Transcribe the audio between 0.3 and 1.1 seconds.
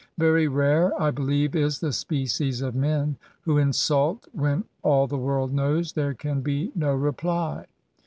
rare,